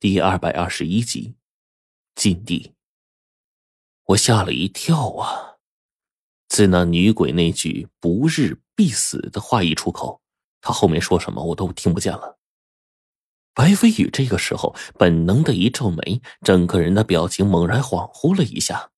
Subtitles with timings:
[0.00, 1.34] 第二百二十一集，
[2.14, 2.72] 禁地。
[4.04, 5.56] 我吓了一跳啊！
[6.48, 10.20] 自那女鬼那句“不日必死”的话一出口，
[10.60, 12.38] 她后面说什么我都听不见了。
[13.52, 18.92] 白飞宇这个时候本能的一皱眉，整个人的表情猛然恍惚了一下。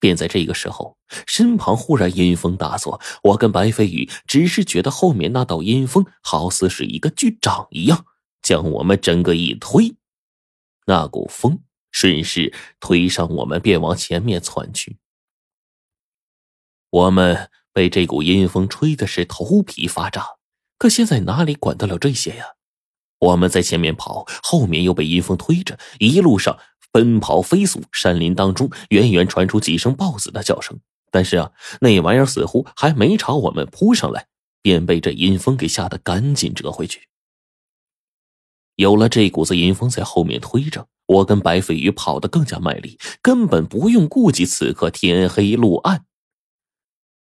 [0.00, 0.98] 便在这个时候，
[1.28, 8.04] 身旁忽然阴风大作，我跟白飞宇只是觉得后面那道阴风好似是一个巨掌一样，
[8.42, 9.94] 将我们整个一推。
[10.86, 14.98] 那股风顺势推上我们，便往前面窜去。
[16.90, 20.24] 我们被这股阴风吹的是头皮发炸，
[20.78, 22.44] 可现在哪里管得了这些呀？
[23.18, 26.58] 我们在前面跑，后面又被阴风推着，一路上
[26.92, 27.82] 奔跑飞速。
[27.90, 30.78] 山林当中远远传出几声豹子的叫声，
[31.10, 34.26] 但是啊，那玩意儿似乎还没朝我们扑上来，
[34.60, 37.08] 便被这阴风给吓得赶紧折回去。
[38.76, 46.04] 有了这股子阴风在后面推着，我跟白飞鱼跑得更加卖力，根本不用顾及此刻天黑路暗。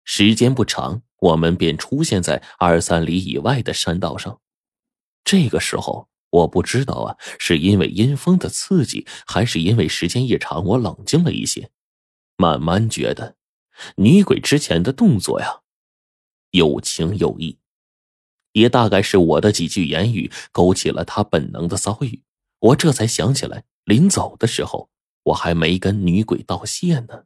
[0.04, 4.40] 时间不长，我们便出现在二三里以外的山道上。
[5.24, 11.70] 这个时候，我不知道啊，是因为阴风的刺激，还是因为时间一长，我冷静了一些，
[12.36, 13.36] 慢慢觉得
[13.96, 15.60] 女鬼之前的动作呀，
[16.50, 17.58] 有情有义。
[18.52, 22.22] 也大概是我的几句言语勾起了他本能的骚欲，
[22.60, 24.90] 我这才想起来，临走的时候
[25.24, 27.24] 我还没跟女鬼道谢呢。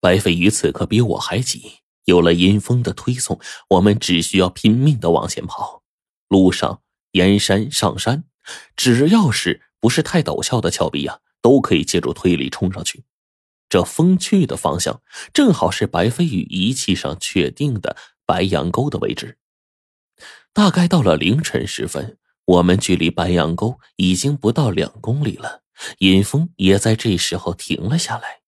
[0.00, 5.82] 白飞鱼此刻比我还急，有了阴风的推送，我们只需要拼命的往前跑。
[6.28, 8.24] 路上沿山上山，
[8.76, 13.04] 只要是不是太陡峭的峭壁呀，都可以借助推力冲上去。
[13.68, 15.02] 这风去的方向，
[15.32, 19.38] 正好是白飞鱼仪器上确定的白杨沟的位置。
[20.56, 25.60] 大概到了凌晨时分，我们距离白杨沟已经不到两公里了。
[25.98, 28.40] 阴风也在这时候停了下来。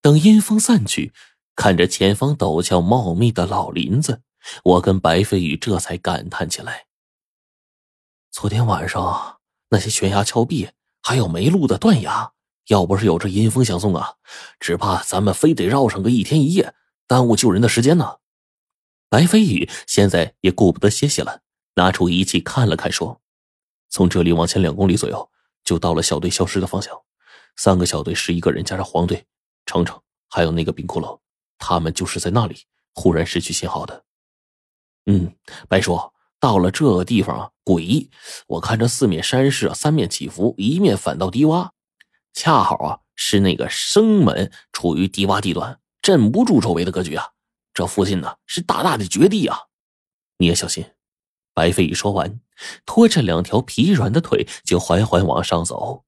[0.00, 1.12] 等阴风散去，
[1.54, 4.22] 看着前方陡峭茂密的老林子，
[4.64, 6.86] 我跟白飞宇这才感叹起来：
[8.30, 9.36] 昨天晚上
[9.68, 10.70] 那些悬崖峭壁，
[11.02, 12.32] 还有没路的断崖，
[12.68, 14.14] 要不是有这阴风相送啊，
[14.58, 16.74] 只怕咱们非得绕上个一天一夜，
[17.06, 18.16] 耽误救人的时间呢。
[19.10, 21.40] 白飞宇现在也顾不得歇息了，
[21.74, 23.20] 拿出仪器看了看，说
[23.88, 25.30] ：“从这里往前两公里左右，
[25.64, 26.94] 就到了小队消失的方向。
[27.56, 29.26] 三个小队十一个人，加上黄队、
[29.64, 29.98] 程程，
[30.28, 31.18] 还有那个冰骷髅，
[31.58, 32.64] 他们就是在那里
[32.94, 34.04] 忽然失去信号的。”
[35.06, 35.34] 嗯，
[35.68, 35.98] 白叔，
[36.38, 38.10] 到了这个地方啊，诡异！
[38.46, 41.70] 我看这四面山势啊，三面起伏，一面反倒低洼，
[42.34, 47.30] 恰好啊是那个生门处于低洼地段，镇不住周围的格局啊。
[47.78, 49.56] 这附近呢是大大的绝地啊！
[50.38, 50.84] 你也小心。
[51.54, 52.40] 白飞宇说完，
[52.84, 56.04] 拖着两条疲软的腿就缓缓往上走。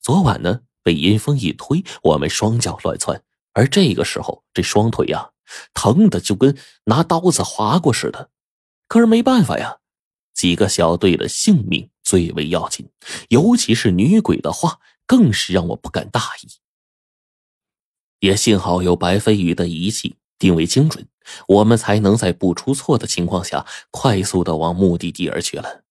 [0.00, 3.22] 昨晚呢被阴风一推，我们双脚乱窜，
[3.52, 5.30] 而这个时候这双腿呀
[5.72, 8.30] 疼的就跟拿刀子划过似的。
[8.88, 9.78] 可是没办法呀，
[10.34, 12.90] 几个小队的性命最为要紧，
[13.28, 16.48] 尤其是女鬼的话，更是让我不敢大意。
[18.18, 20.16] 也幸好有白飞宇的仪器。
[20.42, 21.06] 定位精准，
[21.46, 25.84] 我们才能在不出错的情况下快速的往目的地而去了。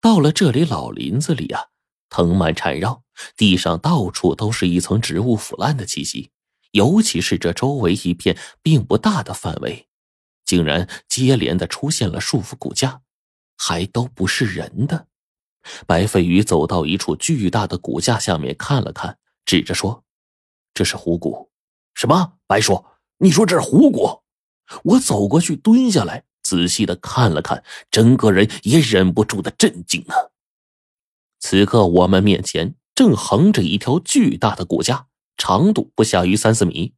[0.00, 1.66] 到了这里老林子里啊，
[2.08, 3.04] 藤蔓缠绕，
[3.36, 6.32] 地上到处都是一层植物腐烂的气息，
[6.72, 9.86] 尤其是这周围一片并不大的范围，
[10.44, 13.02] 竟然接连的出现了束缚骨架，
[13.56, 15.06] 还都不是人的。
[15.86, 20.02] 白飞鱼走到一处巨大的骨架下面看了看，指着说
[20.74, 21.52] ：“这是虎骨。”
[21.94, 22.32] 什么？
[22.48, 22.84] 白说？
[23.22, 24.22] 你说这是虎骨？
[24.82, 30.16] 我走过去，蹲下来，仔细的看了看，整个人也忍不住的震惊啊。
[31.38, 36.94] 此刻，我们面前正横着一条巨大的骨架，长度不下于三四米。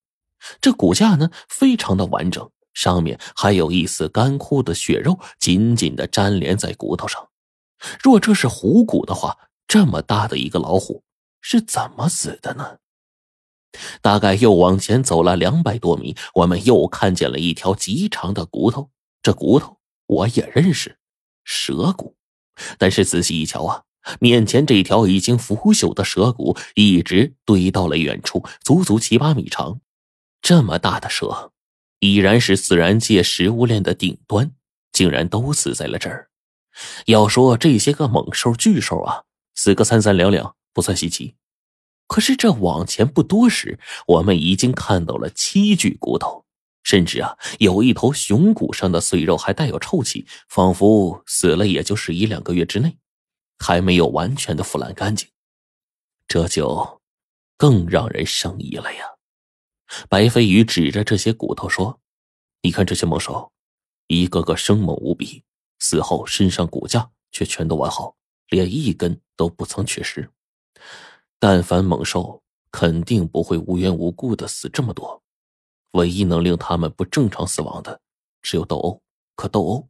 [0.61, 7.31] 这骨架呢，非常的完整，上面还有一丝干枯的血肉紧紧的粘连在骨头上。
[8.01, 11.03] 若这是虎骨的话，这么大的一个老虎
[11.41, 12.79] 是怎么死的呢？
[14.01, 18.91] 大概又往前走了两百多米，我们又看见了一条极长的骨头。
[19.23, 20.99] 这骨头我也认识，
[21.45, 22.17] 蛇骨。
[22.79, 23.83] 但是仔细一瞧啊，
[24.21, 29.81] 面前这条已经腐朽的蛇骨一直堆到了远处，足足七八米长。
[30.43, 31.53] 这么大的蛇，
[32.01, 34.53] 已然是自然界食物链的顶端，
[34.93, 36.29] 竟然都死在了这儿。
[37.07, 39.23] 要说这些个猛兽巨兽啊，
[39.55, 41.37] 死个三三两两不算稀奇。
[42.13, 46.45] 可是这往前不多时，我们已经看到了七具骨头，
[46.83, 52.99] 甚至啊，有一头熊骨上的碎肉还带有臭气，仿佛死了也就是一两个月之内。
[53.59, 55.27] 还没有完全的腐烂干净，
[56.29, 57.01] 这就
[57.57, 59.07] 更让人生疑了呀！
[60.11, 61.99] 白飞宇指着这些骨头说
[62.61, 63.51] ：“你看这些猛兽，
[64.09, 65.45] 一个个生猛无比，
[65.79, 68.15] 死后身上骨架却全都完好，
[68.51, 70.29] 连一根都不曾缺失。
[71.45, 72.41] 但凡猛兽，
[72.71, 75.25] 肯定不会无缘无故的死这么多。
[75.91, 78.01] 唯一能令他们不正常死亡的，
[78.43, 79.03] 只有斗殴。
[79.35, 79.89] 可斗殴，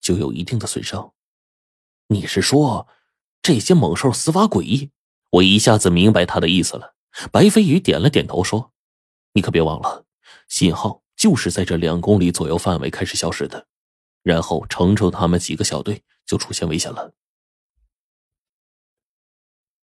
[0.00, 1.12] 就有一定的损伤。
[2.06, 2.86] 你是说，
[3.42, 4.92] 这些猛兽死法诡异？
[5.30, 6.94] 我一下子明白他的意思了。
[7.32, 8.72] 白飞宇点了点头说。
[9.32, 10.04] 你可别忘了，
[10.46, 13.66] 信号就是在这两公里左右范围开始消失的，
[14.22, 17.12] 然后程程他们几个小队就出现危险了。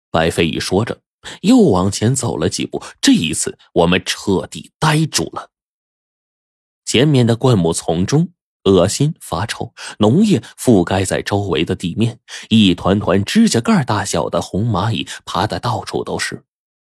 [0.10, 1.02] 白飞宇说着，
[1.42, 2.84] 又往前走了几步。
[3.02, 5.52] 这一次，我们彻底呆住了。
[6.86, 8.30] 前面的灌木丛中，
[8.64, 12.20] 恶心发臭，浓液覆盖在周围的地面，
[12.50, 16.44] 一团团指甲盖大小的红蚂蚁爬的到处都是。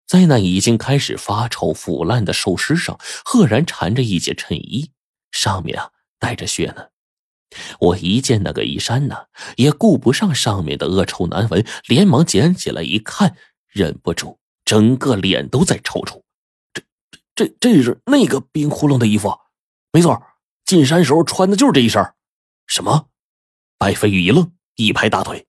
[0.06, 4.90] 在那已经开始发臭腐烂的寿尸上，赫然缠着一件衬衣，
[5.30, 6.86] 上面啊带着血呢。
[7.80, 9.16] 我一见那个衣衫呢，
[9.56, 13.36] 也顾不上上面的恶臭难闻，连忙捡起来一看，
[13.70, 16.22] 忍不住整个脸都在抽搐。
[16.72, 16.82] 这、
[17.34, 19.38] 这、这是那个冰窟窿的衣服，
[19.92, 20.22] 没错，
[20.64, 22.02] 进山时候穿的就是这一身。
[22.66, 23.08] 什么？
[23.78, 25.46] 白飞宇一愣，一拍大腿。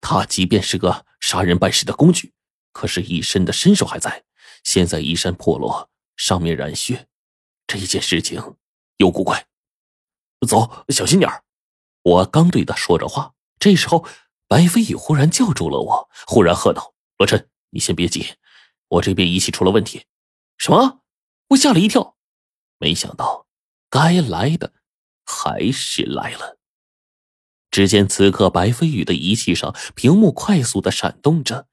[0.00, 2.32] 他即便是个杀人办事的工具。
[2.72, 4.24] 可是，一身的身手还在。
[4.64, 7.06] 现在衣衫破落，上面染血，
[7.66, 8.56] 这件事情
[8.96, 9.46] 有古怪。
[10.48, 11.30] 走，小心点
[12.02, 14.06] 我刚对他说着话，这时候
[14.52, 18.34] 白飞宇忽然叫住了我，忽然喝道：“罗晨，你先别急，
[18.88, 20.04] 我这边仪器出了问题。”
[20.60, 21.00] 什么？
[21.48, 22.18] 我吓了一跳，
[22.76, 23.46] 没想到
[23.88, 24.74] 该来的
[25.24, 26.58] 还是来了。
[27.70, 31.68] 只见此刻白飞宇的仪器上屏幕快速的闪动着。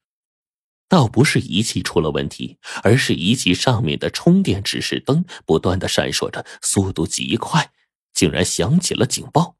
[0.87, 7.73] 倒不是仪器出了问题，而是仪器上面的充电指示灯不断的闪烁着，速度极快，
[8.13, 9.57] 竟然响起了警报。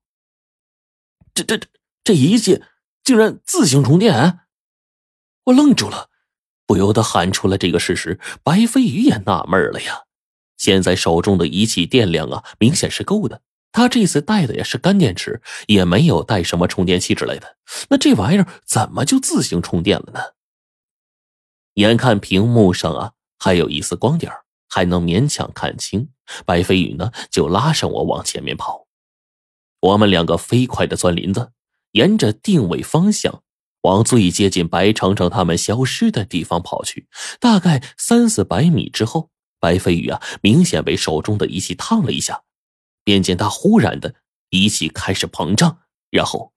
[1.33, 1.68] 这这这
[2.06, 2.63] 这仪器
[3.09, 4.41] 竟然自行充电！
[5.45, 6.11] 我愣住了，
[6.67, 8.19] 不由得喊出了这个事实。
[8.44, 10.03] 白飞宇也纳闷了呀，
[10.57, 13.41] 现在手中的仪器电量啊，明显是够的。
[13.71, 17.57] 他这次带的也是干电池，也没有带什么充电器之类的。
[17.89, 20.19] 那这玩意儿怎么就自行充电了呢？
[21.73, 24.31] 眼看屏幕上啊还有一丝光点
[24.69, 26.11] 还能勉强看清。
[26.45, 28.85] 白飞宇呢就拉上我往前面跑。
[29.79, 31.53] 我们两个飞快的钻林子，
[31.91, 33.41] 沿着定位方向
[33.81, 37.07] 往最接近白程程他们消失的地方跑去。
[37.39, 42.44] 大概三四百米之后，白飞宇啊明显被手中的仪器烫了一下，
[43.03, 44.15] 便见他忽然的
[44.50, 46.53] 仪器开始膨胀，然后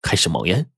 [0.00, 0.70] 开始冒烟。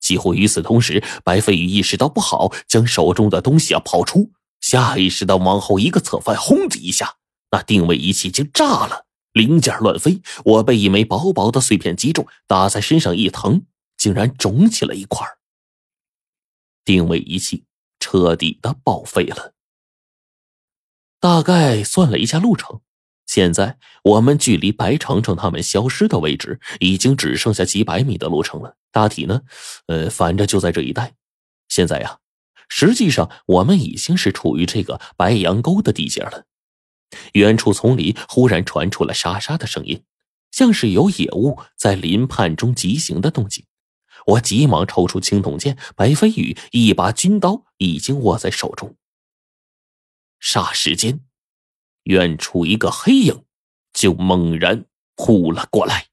[0.00, 7.14] 几乎与此同时，白飞宇意识到不好，将手中的东西啊抛出，下意识的往后一个侧翻，轰的一下，
[7.50, 10.22] 那定位仪器就炸了，零件乱飞。
[10.46, 13.66] 我被一枚薄薄的碎片击中，打在身上一疼，
[13.98, 15.26] 竟然肿起了一块。
[16.86, 17.64] 定位仪器
[18.00, 19.52] 彻底的报废了。
[21.20, 22.80] 大概算了一下路程。
[23.26, 28.76] 现在我们距离白程程他们消失的位置已经只剩下几百米的路程了。
[28.92, 29.40] 大体呢，
[29.86, 31.14] 呃，反正就在这一带。
[31.68, 32.18] 现在呀，
[32.68, 36.44] 实际上我们已经是处于这个白杨沟的地界了。
[37.34, 40.02] 远处丛林忽然传出了沙沙的声音，
[40.50, 43.64] 像是有野物在林畔中疾行的动静。
[44.26, 48.96] 我急忙抽出青铜剑，白飞羽一把军刀已经握在手中。
[50.40, 51.20] 霎时间。
[52.04, 53.44] 远处一个黑影，
[53.94, 54.84] 就猛然
[55.16, 56.08] 扑了过来。